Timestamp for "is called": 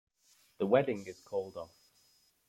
1.05-1.55